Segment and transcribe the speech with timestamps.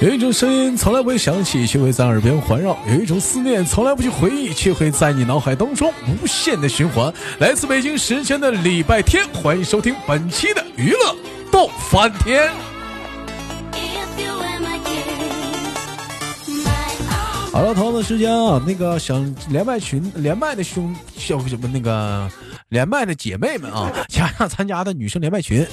[0.00, 7.12] 有一种声音从来不会响起，却会在耳边环绕；有一种思念从来不去回忆，却会在你脑海当中无限的循环。
[7.38, 11.14] 来自北京时间的礼拜天，欢迎收听本期的娱乐
[11.52, 12.50] 逗翻天。
[17.52, 22.26] 好了，同样的时间啊，那个想连麦群连麦的兄小什么那个。
[22.70, 25.66] 连麦的姐妹们啊，加上参加的女生连麦群，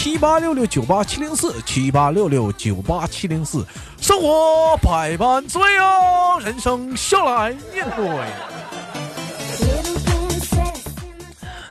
[0.00, 3.66] 七八六六九八七零四，七八六六九八七零四。
[4.00, 8.06] 生活百般滋味哦，人生笑来面对。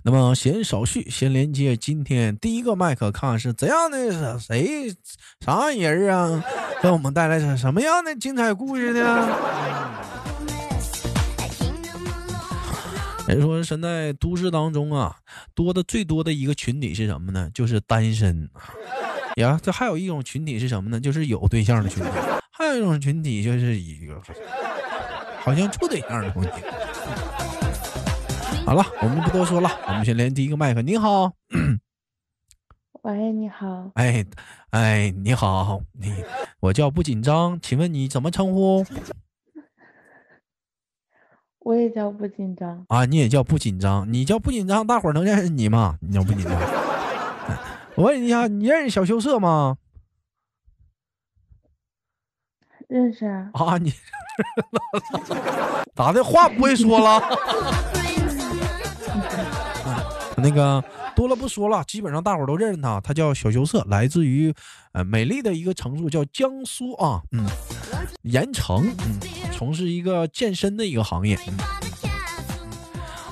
[0.04, 4.94] 那么闲少叙，先连接今天第一个麦克，看是怎样的谁
[5.40, 6.44] 啥人啊，
[6.82, 9.30] 给我们带来什什么样的精彩故事呢？
[13.28, 15.14] 人说，现在都市当中啊，
[15.54, 17.52] 多的最多的一个群体是什么呢？
[17.54, 18.50] 就是单身。
[19.36, 21.00] 呀，这还有一种群体是什么呢？
[21.00, 22.10] 就是有对象的群体。
[22.52, 24.20] 还有一种群体就是一个
[25.42, 26.50] 好像处对象的群体。
[28.66, 30.82] 好了，我们不多说了，我们先连第一个麦克。
[30.82, 31.34] 你好，
[33.04, 33.92] 喂，你好。
[33.96, 34.26] 哎，
[34.72, 36.14] 哎，你好，你
[36.62, 38.86] 我叫不紧张，请问你怎么称呼？
[41.68, 45.98] 我也叫不紧张啊，你也叫不紧张，你叫不紧张，大伙儿能认识你吗？
[46.00, 46.54] 你叫不紧张。
[47.96, 49.76] 我问你一下，你认识小羞涩吗？
[52.88, 53.50] 认识啊。
[53.52, 53.94] 啊，你
[55.94, 57.22] 咋的话不会说了？
[60.38, 60.82] 那个
[61.18, 64.54] 多了不说了，基本上大伙儿都认识他，他叫小羞涩，来自于
[64.94, 67.46] 呃美丽的一个城市叫江苏啊，嗯，
[68.22, 69.20] 盐城，嗯。
[69.58, 71.36] 从事一个健身的一个行业。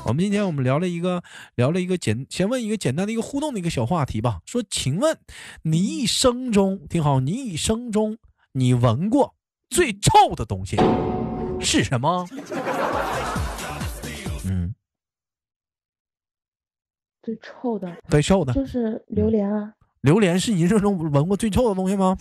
[0.07, 1.21] 我们今天我们聊了一个
[1.53, 4.39] 聊了一个简，先问一个简单的一个互动的一个小话题吧。
[4.43, 5.15] 说，请问
[5.61, 8.17] 你一生中听好，你一生中
[8.53, 9.35] 你闻过
[9.69, 10.77] 最臭的东西
[11.61, 12.27] 是什么？
[14.49, 14.73] 嗯，
[17.21, 19.73] 最臭的，最臭的，就是榴莲啊。
[20.01, 22.17] 榴莲是你一生中闻过最臭的东西吗？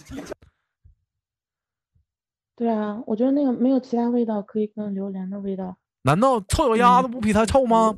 [2.57, 5.77] 对啊，我觉得那个没有其他味道可以跟榴莲的味道。
[6.03, 7.95] 难道臭脚丫子不比它臭吗？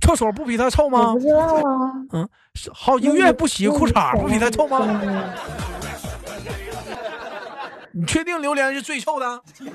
[0.00, 1.12] 厕所不比它臭吗？
[1.12, 1.92] 不知道啊。
[2.12, 2.28] 嗯，
[2.72, 4.80] 好几个月不洗裤衩不比它臭吗？
[7.94, 9.42] 你确定榴莲是最臭的？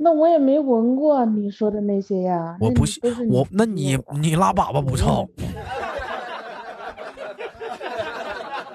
[0.00, 2.56] 那我也没闻过你说的那些呀。
[2.60, 5.28] 我不信，我那你你拉粑粑不臭？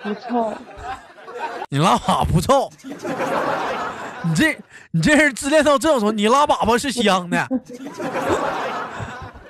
[0.03, 0.53] 不臭，
[1.69, 2.69] 你拉粑不臭，
[4.24, 4.58] 你这
[4.91, 7.47] 你这人自恋到这种，你拉粑粑是香的，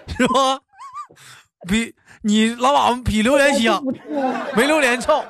[0.08, 0.60] 是吧？
[1.68, 3.84] 比你拉粑粑比榴莲香，
[4.56, 5.24] 没榴莲臭。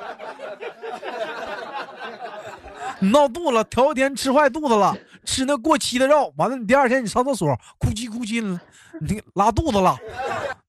[3.00, 4.96] 你闹肚子，头一天吃坏肚子了，
[5.26, 8.42] 吃那过期的肉，完了你第二天你上厕所，哭唧哭唧，
[9.02, 9.98] 你拉肚子了，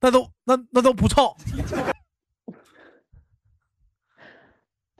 [0.00, 1.34] 那都那那都不臭。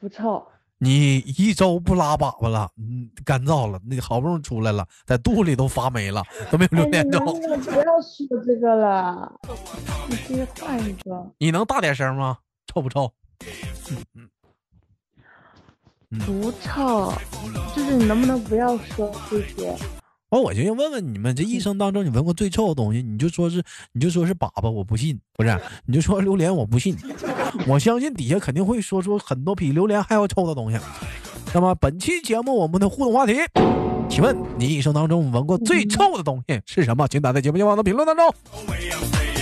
[0.05, 7.21] 不臭，你一周不拉粑粑了，嗯，干燥了，那好不容易出来了，在肚里都发霉了，都没有榴莲臭。
[7.21, 7.49] 不要
[8.03, 9.33] 说这个了，
[10.07, 11.33] 你直接换一个。
[11.39, 12.37] 你能大点声吗？
[12.67, 13.11] 臭不臭？
[16.27, 17.11] 不臭，
[17.75, 19.75] 就是你能不能不要说这些？
[20.35, 23.63] 完，我就要问问你们，这一生当中你闻过最臭的东西，你就说是，
[23.93, 26.97] 你就说是粑粑，我不信，不是，你就说榴莲，我不信，
[27.69, 30.79] 我相信底下肯定会说出很多比榴莲还要臭的东西。
[31.53, 33.35] 那么本期节目我们的互动话题，
[34.09, 37.07] 请问你一生当中闻过最臭的东西是什么？
[37.07, 39.34] 请打在节目下方的评论当中。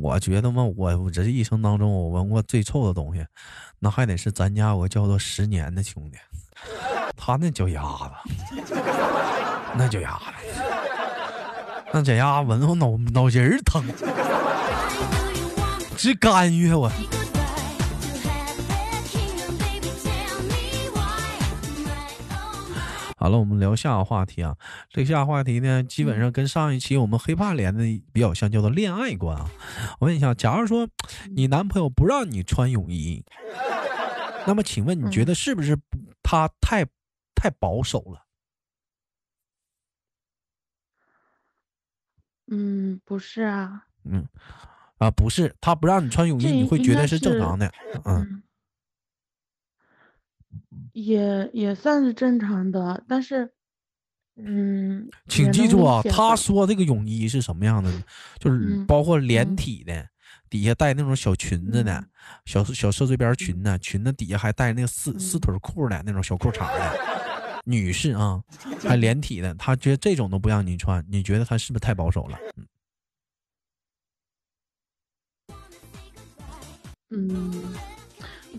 [0.00, 3.24] 我觉得嘛，我我这一生当中我闻过最臭的东西。
[3.78, 6.18] 那还得是咱家我叫做十年的兄弟，
[7.16, 8.74] 他那脚丫子，
[9.74, 10.22] 那脚丫子，
[11.92, 13.82] 那脚丫闻我脑脑仁疼，
[15.96, 16.90] 直干哕我。
[23.20, 24.56] 好了，我们聊下个话题啊。
[24.88, 27.84] 这下个话题呢，基本上跟上一期我们黑怕连的
[28.14, 29.46] 比较像，叫做恋爱观啊。
[29.98, 30.88] 我问一下，假如说
[31.36, 33.22] 你男朋友不让你穿泳衣。
[34.48, 35.78] 那么，请问你觉得是不是
[36.22, 36.86] 他太
[37.34, 38.24] 太保守了？
[42.50, 43.84] 嗯，不是啊。
[44.04, 44.26] 嗯，
[44.96, 47.70] 啊，不是，他不让你穿泳衣，你会觉得是正常的。
[48.06, 48.42] 嗯，
[50.92, 53.52] 也也算是正常的，但是
[54.36, 58.02] 嗯，请记住啊，他说这个泳衣是什么样的呢？
[58.38, 60.06] 就是嗯包括连体的，
[60.48, 62.08] 底下带那种小裙子的嗯，
[62.46, 67.20] 小小社椎边裙呢，裙子底下还带那个四四嗯腿裤的那种小裤衩的。
[67.64, 68.42] 女士啊，
[68.82, 72.38] 还连体的，他觉得这种都不让你穿，你觉得他是不是太保守了？
[77.10, 77.52] 嗯嗯，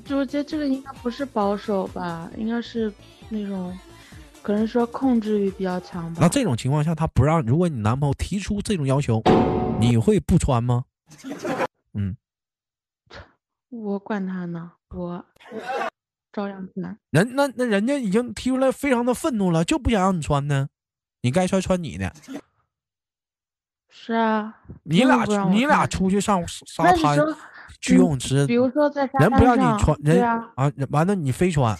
[0.05, 2.91] 就我觉得这个应该不是保守吧，应该是
[3.29, 3.77] 那种，
[4.41, 6.19] 可能说控制欲比较强吧。
[6.21, 9.21] 那这种情况下，他不让，如果你男朋友提出这种要求，
[9.79, 10.85] 你会不穿吗？
[11.93, 12.15] 嗯，
[13.69, 15.25] 我管他呢，我
[16.31, 16.97] 照样穿。
[17.09, 20.69] 人那那人家已经提出来，非常的愤怒了，就不想让你穿呢。
[21.23, 22.11] 你该穿穿你的，
[23.89, 27.37] 是啊，你俩你俩出去上沙滩说，
[27.81, 31.77] 去游泳池，比如说在沙滩人不让你上穿，人对啊，啊，完了你非穿，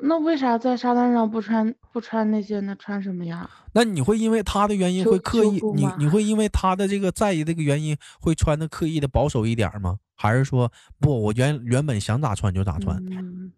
[0.00, 2.76] 那为啥在沙滩上不穿不穿那些呢？
[2.78, 3.48] 穿什么呀？
[3.72, 9.98] 那你会因为他的原因会刻意你你会因为他的这个在意这个原因会穿的刻意的保守一点儿吗？
[10.14, 12.96] 还是说不，我原原本想咋穿就咋穿？
[13.06, 13.52] 嗯，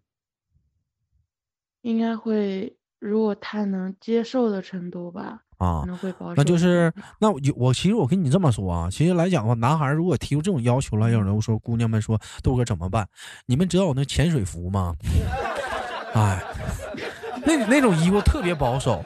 [1.81, 6.33] 应该会，如果他能接受的程度吧，啊可，能会保守。
[6.37, 13.07] 那就是那我我其实我跟你这么说啊，其实来讲的话，男孩如果提出这种要求了，有人说姑娘们说豆哥怎么办？
[13.47, 14.95] 你们知道我那潜水服吗？
[16.13, 16.43] 哎，
[17.43, 19.03] 那那种衣服特别保守，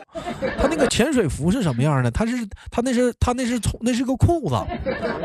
[0.58, 2.12] 他那个潜水服是什么样的？
[2.12, 2.36] 他是
[2.72, 4.56] 他那是他那是从那是个裤子，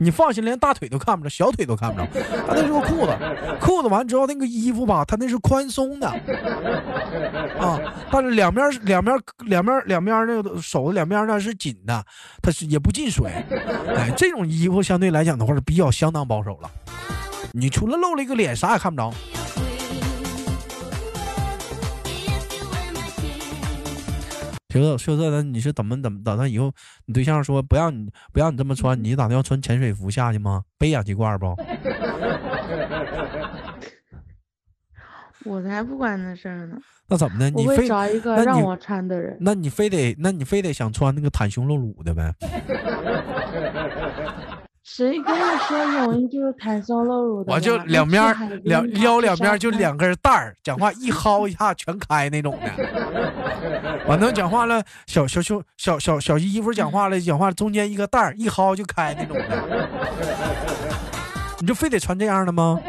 [0.01, 2.07] 你放心，连大腿都看不着，小腿都看不着，
[2.47, 3.17] 他那是个裤子，
[3.61, 6.09] 裤子完之后那个衣服吧，它那是宽松的，
[7.59, 7.79] 啊，
[8.11, 9.15] 但是两面两面
[9.47, 12.05] 两面两面那个手的两面那是紧的，
[12.43, 13.31] 它是也不进水，
[13.97, 16.71] 哎，这种衣服相对来讲的话是比较相当保守了。
[17.53, 19.13] 你除了露了一个脸，啥也看不着。
[24.71, 26.73] 秀色秀色的，你是怎么怎么打算以后
[27.07, 30.63] 你对象说不让你不让你这么穿，你打算要穿潜水服下去吗？
[30.79, 31.55] 背氧气罐不？
[35.47, 36.77] 我才不管那事儿呢，
[37.09, 37.49] 那怎么的？
[37.51, 39.37] 你非找一个让我穿的人。
[39.41, 42.33] 那你非得那你非得想穿那个袒胸露乳的呗？
[44.82, 47.53] 谁跟你说泳衣就是袒胸露乳的？
[47.53, 48.23] 我就两边
[48.65, 54.05] 两嘛腰两边就两根带儿，讲话一薅一下全开那种的。
[54.09, 59.88] 完了讲话了，小小胸小小小衣服讲话了，讲话中间一个带儿一薅就开那种的。
[61.61, 62.81] 你就非得穿这样的吗？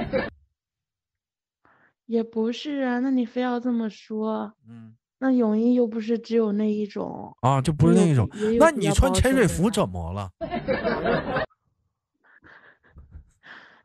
[2.06, 8.28] 也不是啊，那你非要这么说，嗯那泳衣又不是只有那一种，啊，就不是那一种。
[8.60, 10.32] 那你穿潜水服怎么了？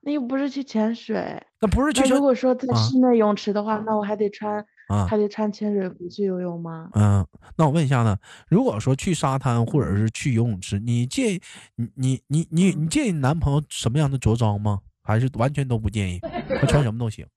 [0.06, 1.42] 那又不是去潜水。
[1.60, 5.04] 那不是去如果说在啊室内泳池的话，那我还得穿啊？
[5.04, 6.88] 还得穿潜水服去游泳吗？
[6.94, 7.26] 嗯，
[7.56, 8.16] 那我问一下呢，
[8.48, 11.42] 如果说去沙滩或者是去游泳池，你介意
[11.74, 14.78] 你你你你你介意你男朋友什么样的着装吗？
[15.02, 16.20] 还是完全都不介意？
[16.20, 17.26] 他穿什么都行。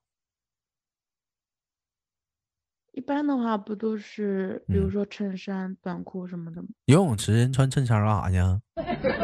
[2.94, 6.68] 一般的话不都是比如嗯说衬衫、短裤什么的吗？
[6.86, 8.38] 游泳池人穿衬衫干啥去？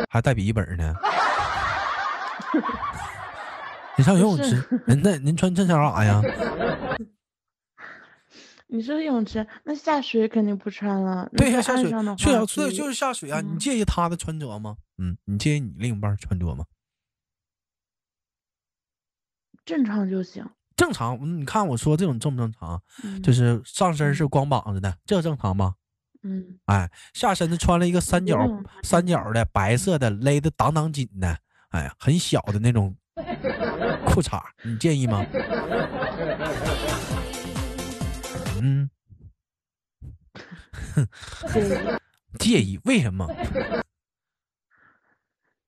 [0.10, 0.96] 还带笔记本呢？
[3.98, 4.62] 你上游泳池
[5.02, 6.22] 那您穿衬衫干啥呀？
[8.68, 11.30] 你说泳池，那下水肯定不穿了。
[11.38, 13.40] 对呀，在下水岸上的，对呀，话所以就就是下水啊。
[13.40, 14.76] 你嗯介意他的穿着吗？
[14.98, 16.66] 嗯，你介意你另一半穿着吗？
[19.64, 20.46] 正常就行。
[20.76, 22.82] 正常，嗯你看我说这种正不正常？
[23.04, 25.76] 嗯，就是上身是光膀子的，这正常吗？
[26.24, 28.36] 嗯，哎，下身子穿了一个三角
[28.84, 31.38] 三角的白色的勒的挡挡紧的，
[31.70, 32.98] 哎呀，很小的那种
[34.06, 35.26] 裤衩，你介意吗？
[38.62, 38.90] 嗯，
[41.54, 41.98] 对，
[42.40, 43.28] 介意，为什么？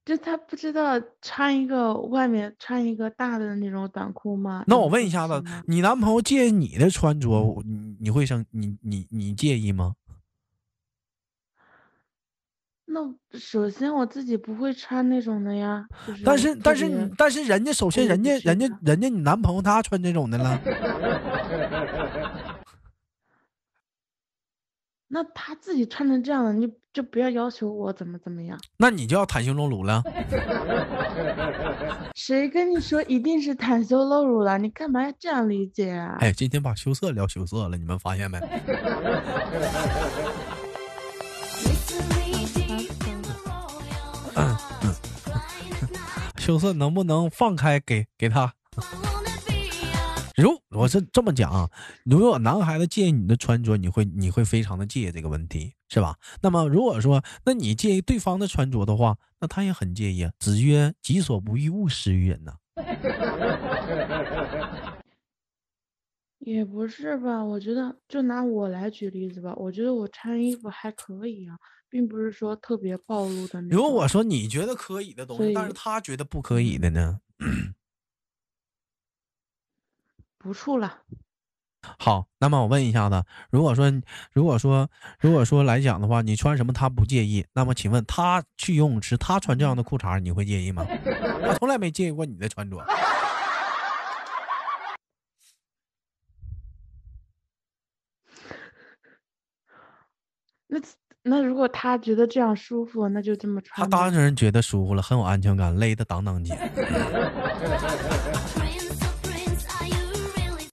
[0.05, 4.63] 就他不知道穿一个外面穿一个大的那种短裤吗？
[4.65, 9.95] 那我问一下子，你男朋友介意你的穿着，你你会生你你你介意吗？
[12.97, 20.59] 那首先我自己不会穿那种的呀，就是但是但是你但是人家首先人家人家人家你男朋友他穿这种的了，
[25.09, 28.59] 那他自己穿成这样的，你就不要要求我怎么怎么样。
[28.77, 30.01] 那你就要袒胸露乳了。
[32.15, 34.57] 谁跟你说一定是袒胸露乳了？
[34.57, 36.17] 你干嘛要这样理解啊？
[36.19, 38.39] 哎，今天把羞涩聊羞涩了，你们发现没？
[46.47, 48.53] 羞涩能不能放开给给他？
[50.37, 51.69] 如我是这么讲啊，
[52.05, 56.15] 如果男孩子介意你的穿着，你会你会非常的介意这个问题，是吧？
[56.41, 60.31] 那么如果说，那你介意对方的穿着的话，那他也很介意啊。
[60.39, 62.53] 子曰：“己所不欲，勿施于人”呐。
[66.39, 71.57] 也不是吧，我觉得就拿我来举例子吧，我觉得我穿衣服还可以啊，
[71.89, 73.77] 并不是说特别暴露的那种。
[73.77, 77.19] 如果说你觉得可以的东西，但是他觉得不可以的呢？
[80.37, 81.01] 不处了。
[81.99, 83.89] 好，那么我问一下子，如果说，
[84.33, 84.89] 如果说，
[85.19, 90.85] 如果说来讲的话，你穿什么他不介意，那么请问他去游泳池，他穿这样的裤衩，你会介意吗？
[90.85, 92.77] 他从来没介意过你的穿着。
[100.69, 100.77] 那
[101.29, 103.83] 那如果他觉得这样舒服，那就这么穿。
[103.83, 106.55] 他当然觉得舒服了，很有安全感，勒得当当紧。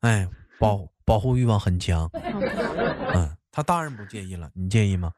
[0.03, 2.09] 哎，保保护欲望很强。
[2.13, 5.11] 嗯，他当然不介意了，你介意吗？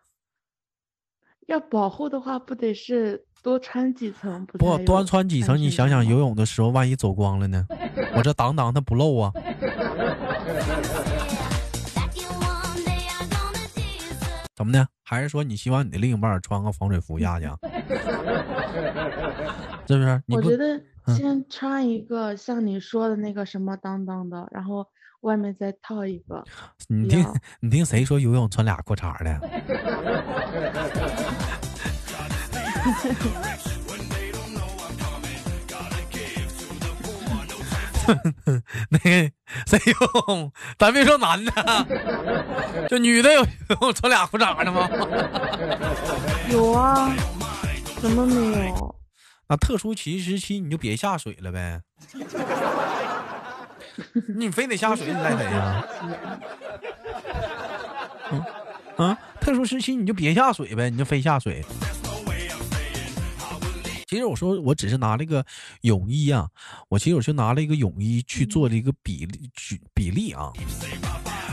[1.49, 4.47] 要保护的话，不得是多穿几层？
[4.47, 7.67] 不多穿几层，你想想游泳的时候，万一走光了呢？
[8.17, 9.31] 我这挡挡它不漏啊。
[14.57, 14.89] 怎么的？
[15.09, 17.47] 还是说你希望你的另一半穿个防水服下去？
[19.87, 20.21] 是不是？
[20.27, 20.83] 我觉得
[21.15, 24.85] 先穿一个像你说的那个什么当当的，然后
[25.21, 26.43] 外面再套一个。
[26.91, 27.25] 你听，
[27.61, 29.41] 你听谁说游泳穿俩裤衩的？
[38.91, 39.31] 那个
[39.67, 39.79] 谁
[40.29, 40.53] 用？
[40.79, 41.53] 咱别说男的，
[42.89, 43.47] 就女的有
[43.81, 44.89] 有穿俩裤衩的吗？
[46.51, 47.15] 有啊，
[48.01, 48.95] 怎么没有？
[49.49, 51.81] 那特殊期时期你就别下水了呗。
[54.37, 55.85] 你非得下水，你赖谁呀？
[58.33, 58.45] 嗯
[58.97, 61.65] 啊，特殊时期你就别下水呗，你就非下水。
[64.07, 65.45] 其实我说，我只是拿了一个
[65.83, 66.49] 泳衣啊，
[66.89, 70.53] 我其实我就拿了一个泳衣去做了一个比例举比例啊。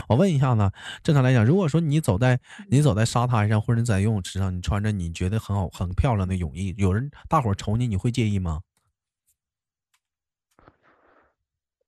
[0.08, 0.70] 我问一下子，
[1.02, 8.60] 正常来讲，如果说你走在你走在沙滩上，或者你在游泳池上，你穿着你觉得很好很漂亮的泳衣，有人大伙瞅你，你会介意吗？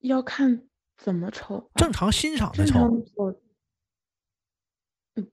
[0.00, 0.62] 要看
[0.96, 2.90] 怎么瞅，正常欣赏的瞅。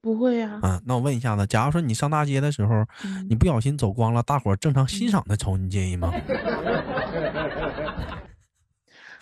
[0.02, 0.58] 不会呀。
[0.62, 2.84] 啊，那我问一下子，假如说你上大街的时候，
[3.28, 6.12] 你不小心走光了，大伙儿正常欣赏的瞅，你介意吗？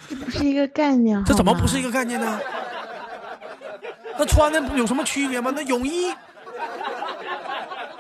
[0.09, 1.23] 这不是一个概念。
[1.25, 2.41] 这怎么不是一个概念呢？
[4.19, 5.53] 那穿的有什么区别吗？
[5.55, 6.13] 那泳衣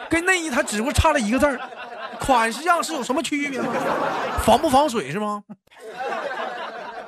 [0.08, 1.58] 跟内衣它只不过差了一个字儿，
[2.20, 3.72] 款式样式有什么区别吗？
[4.44, 5.42] 防不防水是吗？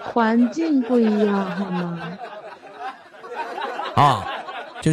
[0.00, 2.18] 环境不一样好吗？
[3.96, 4.30] 啊。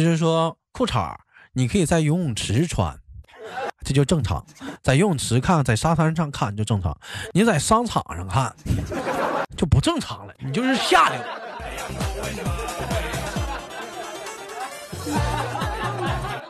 [0.00, 1.14] 是说，裤衩
[1.52, 2.98] 你可以在游泳池穿，
[3.84, 4.42] 这就正常；
[4.80, 6.96] 在游泳池看，在沙滩上看就正常。
[7.34, 8.54] 你在商场上看
[9.54, 11.20] 就不正常了，你就是下流。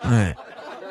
[0.03, 0.37] 哎，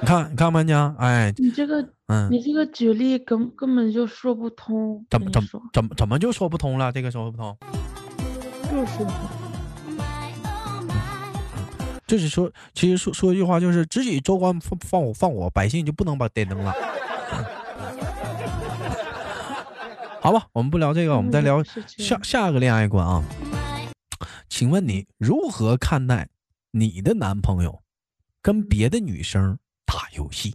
[0.02, 5.06] 你看，你看，吧家，哎，你这个，嗯，你这个举例根根本就说不通。
[5.10, 6.92] 怎么怎么怎么怎么就说不通了？
[6.92, 7.58] 这个说不通，
[8.70, 9.41] 就是。
[12.12, 16.74] 就是说，其实说说一句话，就是只许州官放放我放我，百姓就不能把点灯了。
[20.20, 23.24] 好吧，我们不聊这个，我们再聊下下一个恋爱观啊。
[24.50, 26.28] 请问你如何看待
[26.72, 27.82] 你的男朋友
[28.42, 30.54] 跟别的女生打游戏？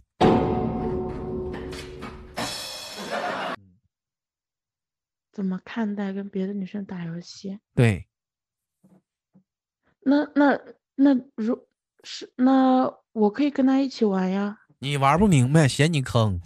[5.33, 7.57] 怎么看待跟别的女生打游戏？
[7.73, 8.05] 对。
[10.01, 10.55] 那那。
[10.99, 11.55] 那如
[12.03, 14.57] 是那我可以跟他一起玩呀。
[14.79, 16.41] 你玩不明白，嫌你坑。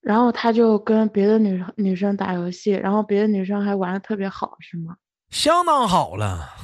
[0.00, 4.96] 然后他就跟别的女女生打游戏，然后别的女生还玩的特别好，是吗？
[5.30, 6.50] 相当好了。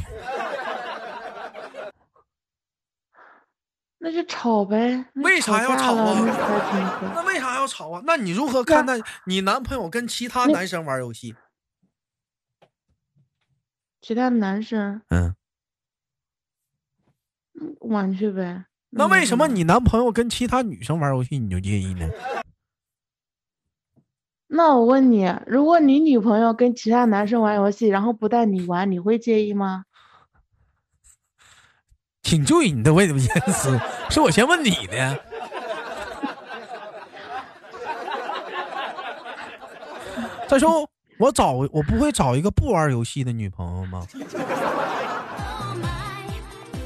[4.01, 5.05] 那就吵呗。
[5.15, 6.15] 为啥要吵啊？
[7.15, 8.03] 那为啥要吵啊？
[8.05, 8.95] 那你如何看待
[9.27, 11.37] 你男朋友跟其他男生玩游戏？
[14.01, 15.35] 其他的男生，嗯，
[17.81, 18.65] 玩去呗。
[18.91, 22.09] 那为什么你男朋友跟其他女生玩游戏你就介意呢？
[24.47, 29.85] 那我问你，如果你女朋友跟其他男生玩游戏，然后不带你玩，你会介意吗？
[32.23, 33.79] 请注意你的问言辞，
[34.09, 35.25] 是我先问你的。
[40.49, 40.89] 再说，
[41.19, 44.07] 我找我不会找一个不玩游戏的女朋友吗？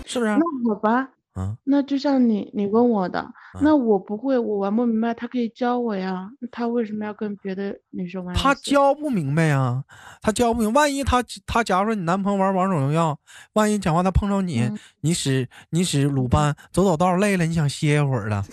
[0.06, 0.36] 是不是？
[0.36, 3.26] 那好吧，啊，那就像你你问我的，
[3.62, 6.28] 那我不会，我玩不明白，他可以教我呀。
[6.50, 8.36] 他为什么要跟别的女生玩？
[8.36, 9.82] 他教不明白呀，
[10.20, 10.82] 他教不明白。
[10.82, 13.18] 万一他他假如说你男朋友玩王者荣耀，
[13.54, 18.44] 万一讲话他碰着你，嗯你使你使鲁班走走道累了，你想歇一会儿了，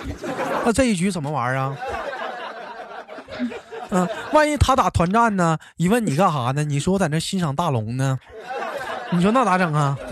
[0.65, 1.75] 那这一局怎么玩啊？
[3.89, 5.57] 嗯、万一他打团战呢？
[5.77, 6.63] 一问你干啥呢？
[6.63, 8.19] 你说我在那欣赏大龙呢？
[9.11, 9.97] 你说那咋整啊？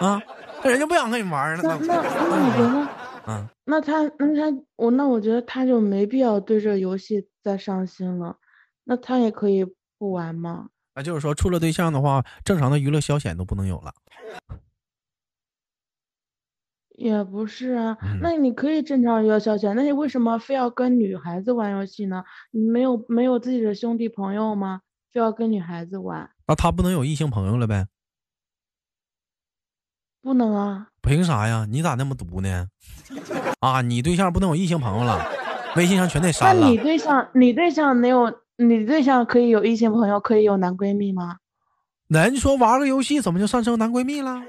[0.00, 0.22] 啊，
[0.62, 2.88] 那人家不想跟你玩了，那那那你觉得？
[3.26, 8.36] 嗯，那他那他我那我觉得他就没必要对这游戏再上心了，
[8.84, 9.66] 那他也可以
[9.98, 10.66] 不玩嘛。
[10.94, 13.92] 啊就是说，处了对象的话，正常的娱乐消遣都不能有了。
[16.98, 22.24] 也不是啊，嗯那你可以正常娱乐消遣，那你为什么非要跟女孩子玩游戏呢？
[22.50, 24.80] 你没有没有自己的兄弟朋友吗？
[25.12, 26.28] 非要跟女孩子玩？
[26.48, 27.86] 那他不能有异性朋友了呗？
[30.20, 31.66] 不能啊，凭啥呀？
[31.70, 32.66] 你咋那么毒呢？
[33.60, 35.24] 啊，你对象不能有异性朋友了，
[35.76, 36.76] 微信上全得删了那你。
[36.78, 41.36] 对象你对象能有，你对象可以有异性朋友，可以有男闺蜜吗？
[42.08, 44.42] 人说玩个游戏怎么就上升男闺蜜了？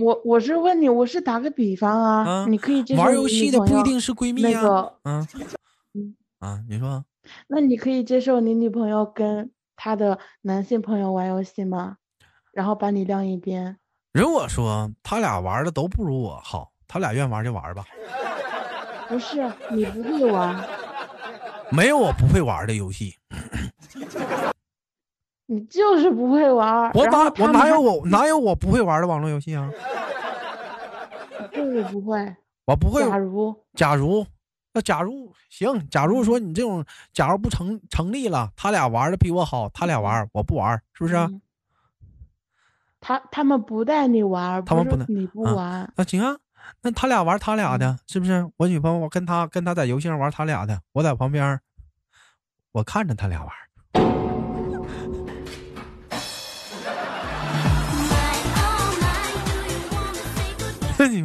[0.00, 5.28] 我我是问你，我是打个比方啊，啊你可以接受玩游戏的不一定是闺蜜啊、那个，嗯
[5.94, 7.04] 嗯啊，你说
[7.48, 11.96] 那你可以接受你女朋友跟她的男性朋友玩游戏吗？
[12.52, 13.76] 然后把你晾一边？
[14.12, 17.84] 如果说他俩玩的都不如我好，他俩愿玩就玩吧，
[19.08, 20.64] 不是，你不会玩，
[21.70, 23.14] 没有我不会玩的游戏。
[25.50, 26.88] 你就是不会玩。
[26.94, 29.68] 我哪我哪有我哪有我不会玩的网络游戏啊？
[31.52, 32.36] 就是不会。
[32.66, 33.02] 我不会。
[33.10, 34.24] 假如假如
[34.72, 41.26] 那假如行，假如说你这种假如不成成立了，他俩玩的比我好，他俩玩我不玩，是不是啊？
[41.28, 41.40] 嗯
[43.02, 46.36] 他他们不带你玩，他们不能你不啊玩，那行啊，
[46.82, 48.46] 那他俩玩他俩的，是不是？
[48.58, 51.58] 我女朋友我跟他跟他在游戏上玩他俩的，我在旁边，
[52.72, 54.29] 我看着他俩玩。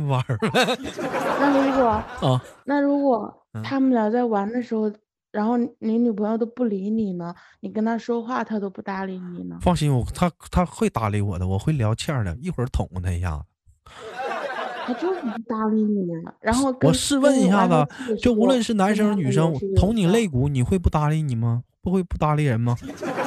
[0.07, 0.49] 玩儿呗
[1.39, 1.89] 那如果
[2.29, 2.41] 啊！
[2.65, 4.91] 那如果嗯他们俩在玩的时候，
[5.31, 13.43] 然后你女朋友都不理你呢，你跟她说话她都不搭理你呢，放心，我他他会搭理我的，我会聊欠儿的，一会儿捅他一下子。
[14.87, 16.31] 他就是不搭理你呢。
[16.41, 17.87] 然后跟我试问一下子，
[18.21, 21.63] 就无论是男生女生，捅你肋骨，骨，你会不搭理你吗？
[21.81, 22.75] 不会不搭理人吗？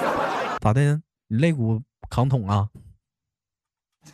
[0.60, 1.00] 咋的？
[1.28, 2.68] 你肋骨扛捅啊？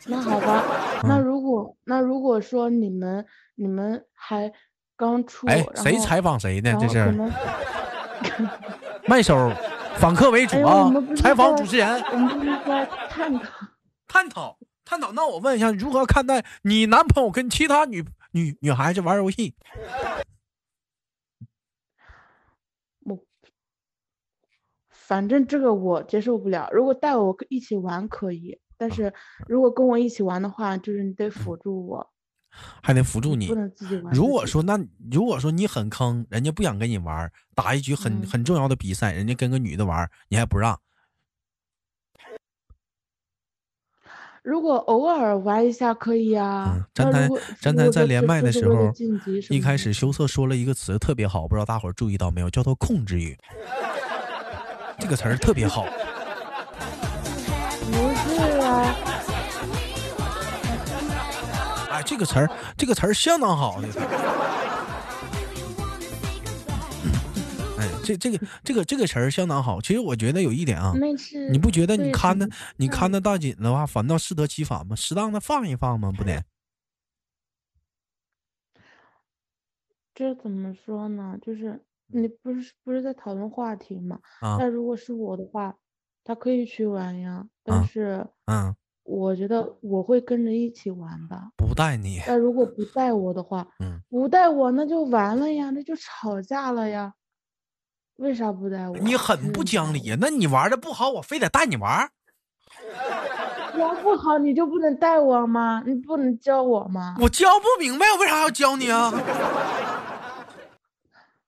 [0.07, 0.61] 那好吧，
[1.07, 4.51] 那嗯如果那如果说你们你们还
[4.95, 6.77] 刚出，哎，谁采访谁呢？
[6.79, 7.29] 这是后可能
[9.07, 9.51] 卖手，
[9.97, 13.41] 访客为主啊采访主持人，我们不是在探讨。
[14.07, 15.11] 探讨探讨。
[15.11, 19.53] 那我问一下，如何看待你男朋友跟其他女女女孩子玩游戏？
[23.03, 23.19] 我
[24.89, 26.69] 反正这个我接受不了。
[26.71, 29.13] 如果带我一起玩可以，但是
[29.47, 32.07] 如果跟我一起玩的话，就是你得辅助我，
[32.81, 33.55] 还得辅助你不。
[33.55, 34.13] 能自己玩。
[34.13, 34.79] 如果说那
[35.11, 40.79] 如果说你很坑，人家不想跟你玩，打一局很、嗯很重要的比赛，人家跟个女的玩，你还不让，
[44.43, 46.85] 如果偶尔玩一下可以啊嗯。
[46.93, 48.91] 詹台那如果詹台在连麦的时候
[49.49, 53.37] 一开始羞涩说了一个词特别好，不知道大伙儿注意到没有，叫做控制欲。
[54.97, 55.85] 这个词儿特别好，
[62.05, 64.01] 这个词儿这个词儿相当好，这个。
[67.77, 69.81] 哎，这这个这个这个词儿相当好。
[69.81, 70.93] 其实我觉得有一点啊，
[71.51, 74.95] 你不觉得你看的你看的大紧的话，反倒适得其反吗？
[74.95, 76.11] 适当的放一放吗？
[76.15, 76.43] 不得？
[80.13, 81.37] 这怎么说呢？
[81.41, 84.19] 就是你不是不是在讨论话题吗？
[84.39, 85.75] 啊那如果是我的话，
[86.23, 88.73] 他可以去玩呀，但啊是嗯，
[89.05, 91.49] 我觉得我会跟着一起玩吧。
[91.55, 97.13] 不带你，那如果不带我的话，嗯，不带我那就完了呀，那就吵架了呀。
[98.17, 98.97] 为啥不带我？
[98.97, 100.17] 你很不讲理呀。
[100.19, 102.09] 那你玩的不好，我非得带你玩儿。
[103.77, 105.83] 玩不好你就不能带我吗？
[105.85, 107.15] 你不能教我吗？
[107.21, 109.13] 我教不明白，我为啥要教你啊？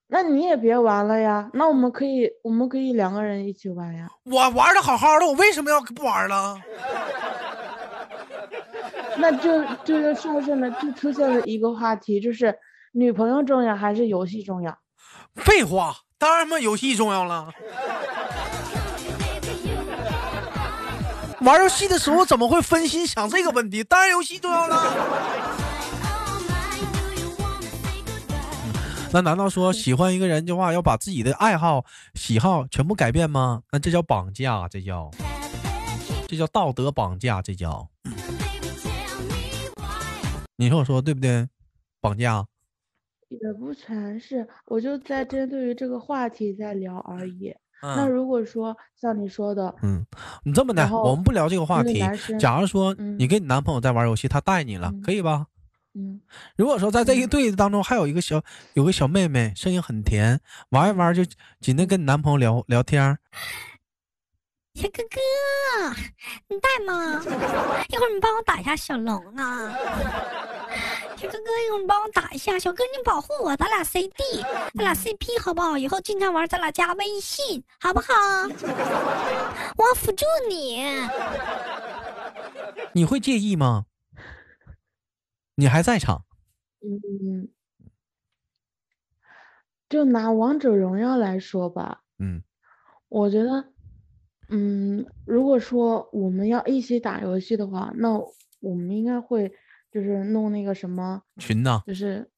[0.10, 1.50] 那你也别玩了呀。
[1.54, 4.08] 那我们可以，我们可以两个人一起玩呀。
[4.24, 6.56] 我玩的好好的，我为什么要不玩了？
[9.20, 12.56] 那就就是上升了，就出现了一个话题，就是
[12.92, 14.78] 女朋友重要还是游戏重要？
[15.36, 17.50] 废话，当然嘛，游戏重要了。
[21.42, 23.84] 玩游戏的时候怎么会分心想这个问题？
[23.84, 24.94] 当然游戏重要了。
[29.14, 33.62] 那难道说喜欢一个人的话，要把自己的爱好、喜好全部改变吗？
[33.72, 35.10] 那这叫绑架，这叫
[36.28, 37.88] 这叫道德绑架，这叫。
[40.58, 41.48] 你说我说对不对？
[42.02, 42.46] 绑架
[43.30, 47.54] 也不全是，我就在针对于这个话题在聊而已。
[47.82, 50.06] 那嗯如果说像你说的，嗯，
[50.44, 52.02] 你这么的，我们不聊这个话题。
[52.40, 55.48] 假如说嗯你跟你男朋友在玩游戏，他带你了，嗯可以吧？
[55.94, 56.22] 嗯，
[56.56, 58.44] 如果说在这一嗯对子当中还有一个小
[58.74, 60.40] 有个小妹妹，声音很甜，
[60.70, 61.24] 玩一玩就
[61.60, 63.20] 紧着跟你男朋友聊聊天儿，
[64.78, 65.20] 小哥哥，
[66.50, 67.20] 你带吗？
[67.90, 69.72] 一会儿你帮我打一下小龙啊！
[71.18, 72.60] 小哥哥，一会儿你帮我打一下。
[72.60, 74.14] 小哥，你保护我，咱俩 CD，
[74.76, 75.80] 咱俩 CP 好不好？
[75.80, 78.06] 以后经常玩，咱俩加微信好不好？
[79.78, 80.86] 我要辅助你。
[82.94, 83.88] 你会介意吗？
[85.56, 86.24] 你还在场，
[86.84, 87.50] 嗯，
[89.90, 92.44] 就拿王者荣耀来说吧，嗯
[93.10, 93.72] 我觉得，
[94.50, 98.18] 嗯，如果说我们要一起打游戏的话，那
[98.60, 99.52] 我们应该会
[99.92, 101.84] 就是弄那个什么，群呢？
[101.86, 102.30] 就是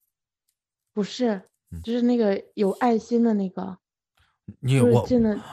[0.92, 3.78] 不是嗯，就是那个有爱心的那个，
[4.60, 5.06] 你我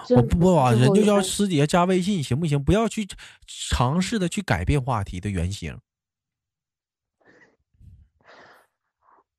[0.10, 2.64] 我不不啊，人就叫师姐加微信行不行？
[2.64, 3.08] 不要去
[3.46, 5.78] 尝试的去改变话题的原型。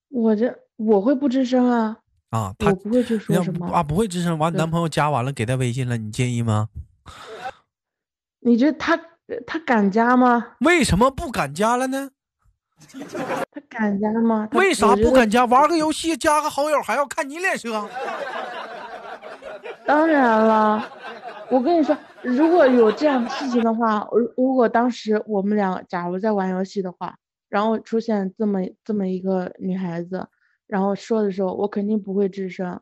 [0.08, 1.98] 我这我会不吱声啊，
[2.30, 3.66] 啊，他我不会去说什么。
[3.66, 6.68] 啊不会吱声，完你男朋友加完了给他微信了，你介意吗？
[8.40, 8.98] 你觉得他
[9.46, 10.56] 他敢加吗？
[10.60, 12.10] 为什么不敢加了呢？
[13.50, 14.48] 他敢加吗？
[14.52, 15.44] 为啥不敢加？
[15.46, 17.88] 玩个游戏加个好友还要看你脸色？
[19.84, 20.88] 当然了，
[21.50, 27.16] 我跟你说，如果有这样的事情的话，如如果当时我们俩假如在玩游戏的话，
[27.48, 30.28] 然后出现这么这么一个女孩子，
[30.66, 32.80] 然后说的时候，我肯定不会吱声。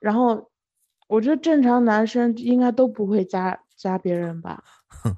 [0.00, 0.50] 然后，
[1.08, 4.62] 我觉得正常男生应该都不会加加别人吧，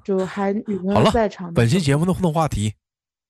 [0.03, 2.73] 就还女朋友在场本期节目的互动话题，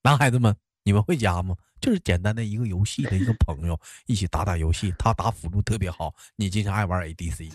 [0.02, 1.54] 男孩子们，你们会加吗？
[1.80, 7.50] 就是简单的一个游戏的一个朋友，一起打打游戏，他打辅助特别好，你经常爱玩 ADC，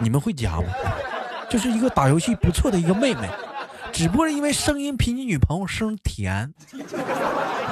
[0.00, 0.68] 你们会加吗？
[1.48, 3.30] 就是一个打游戏不错的一个妹妹，
[3.92, 6.52] 只不过是因为声音比你女朋友声甜，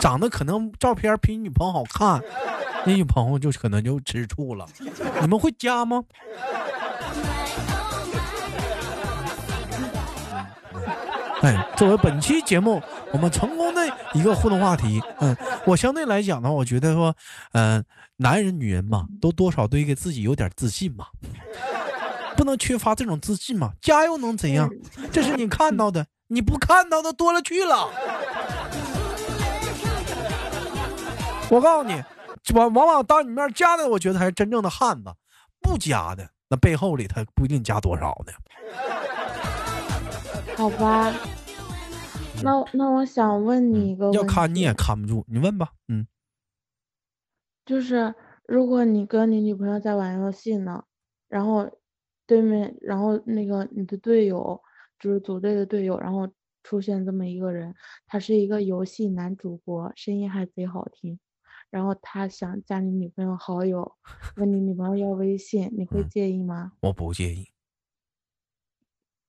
[0.01, 2.23] 长得可能照片比你女朋友好看，
[2.87, 4.69] 你女朋友就可能就吃醋了。
[5.21, 6.05] 你们会加吗？
[11.45, 17.15] 哎，作为本期节目我们成功的一个互动话题，嗯，我相对来讲呢，我觉得说，
[17.53, 17.85] 嗯、
[18.17, 21.09] 男人女人嘛，都多少对给自己有点自信嘛，
[22.35, 23.73] 不能缺乏这种自信嘛。
[23.83, 24.71] 加又能怎样？
[25.13, 27.91] 这是你看到的，你不看到的多了去了。
[31.51, 32.03] 我告诉你，
[32.55, 35.13] 往往往当你面加的，我觉得才是真正的汉子，
[35.61, 38.33] 不加的那背后里他不一定加多少呢。
[40.57, 41.13] 好吧，
[42.43, 46.07] 那那我想问你一个问要看你也看不住，你问吧，嗯。
[47.67, 48.15] 就是
[48.47, 50.85] 如果你跟你女朋友在玩游戏呢，
[51.29, 51.71] 然后
[52.27, 54.61] 对面，然后那个你的队友
[54.99, 56.29] 就是组队的队友，然后
[56.63, 57.75] 出现这么一个人，
[58.07, 61.19] 他是一个游戏男主播，声音还贼好听，
[61.71, 63.97] 然后他想加你女朋友好友，
[64.37, 66.73] 问你女朋友要微信，你会嗯介意吗？
[66.81, 67.49] 我不介意。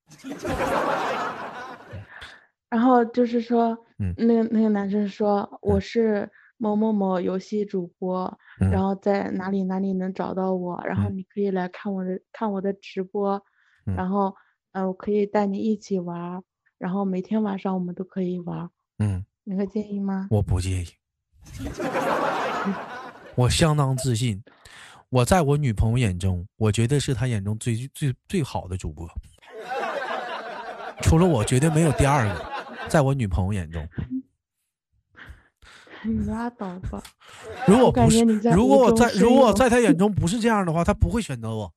[2.69, 4.13] 然后就是说，嗯。
[4.17, 8.25] 那个那个男生说我是某某某游戏主播，
[8.59, 8.69] 嗯。
[8.69, 11.17] 然后在哪里哪里能找到我，然后嗯。
[11.17, 13.41] 你可以来看我的看我的直播，
[13.85, 13.95] 嗯。
[13.95, 14.35] 然后
[14.73, 16.41] 呃我可以带你一起玩，
[16.77, 20.27] 然后每天晚上我们都可以玩，嗯，你会介意吗？
[20.29, 20.87] 我不介意。
[23.35, 24.43] 我相当自信，
[25.09, 29.07] 我在我女朋友眼中，我觉得是她眼中最最最好的主播，
[31.01, 32.45] 除了我，绝对没有第二个。
[32.87, 33.87] 在我女朋友眼中，
[36.03, 37.01] 你拉倒吧，
[37.65, 41.73] 如果不是如果我在如果我在她眼中不是这样的话，她不会选择我。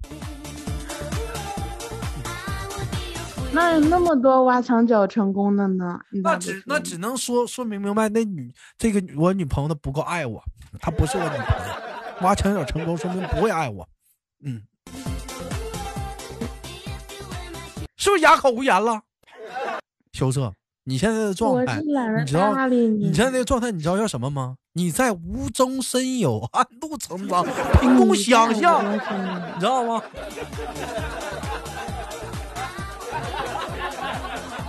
[3.51, 5.99] 那有那么多挖墙脚成功的呢？
[6.23, 10.45] 那只那只能说说明明白，那女这个我女朋友她不够爱我，
[10.79, 11.75] 她不是我女朋友，
[12.21, 13.89] 挖墙脚成功说明不会爱我，
[14.45, 14.63] 嗯，
[17.97, 19.01] 是不是哑口无言了？
[20.13, 20.53] 羞涩，
[20.85, 23.13] 你现在的状态你知道你。
[23.13, 24.57] 现在的状态，你知道叫什么吗？
[24.73, 27.45] 你在无中生有，暗度陈仓，
[27.81, 30.03] 凭空想象，你你知道吗？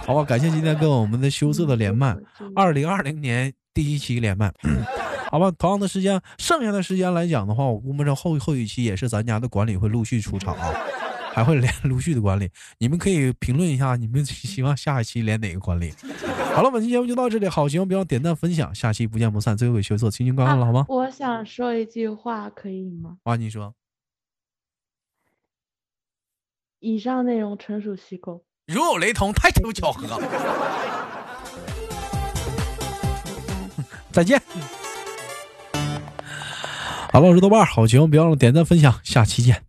[0.06, 2.18] 好吧，感谢今天跟我们的羞涩的连麦，
[2.56, 4.52] 二零二零年第一期连麦，
[5.30, 10.74] 好吧，同样的时间，剩下的时间来讲的话，我估摸着后后一期也是咱家的管理会陆续出场啊，
[11.34, 15.94] 还会连 陆续的管理，你们可以评论一下，你们希望下一期连哪个管理？
[16.56, 19.56] 好了，本期节目就到这里，好，喜欢不要点赞分享，下期不见不散。
[19.56, 20.86] 最后给羞涩轻轻关了，好吗？
[20.90, 23.18] 我想说一句话，可以吗？
[23.24, 23.74] 啊，你说，
[26.80, 28.44] 以上内容纯属虚构。
[28.68, 30.20] 如有雷同，太有巧合。
[34.12, 34.42] 再见。
[37.12, 39.69] 好了，我是豆瓣，好节目别忘了点赞分享，下期见。